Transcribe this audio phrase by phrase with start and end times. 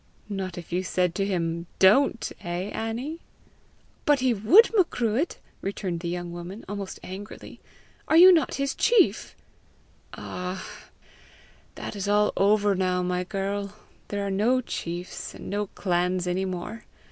[0.29, 2.31] "Not if you said to him, DON'T!
[2.41, 3.19] eh, Annie?"
[4.03, 7.59] "But he would, Macruadh!" returned the young woman, almost angrily.
[8.07, 9.35] "Are not you his chief?"
[10.15, 10.67] "Ah,
[11.75, 13.75] that is all over now, my girl!
[14.07, 16.85] There are no chiefs, and no clans any more!